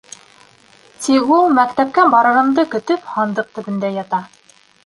Тик 1.07 1.29
ул, 1.35 1.53
мәктәпкә 1.59 2.07
барырымды 2.15 2.67
көтөп, 2.75 3.07
һандыҡ 3.15 3.55
төбөндә 3.59 3.97
ята. 4.03 4.27